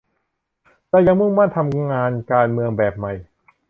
[0.89, 3.13] เรายังมุ่งมั่นทำงานการเมืองแบบใหม่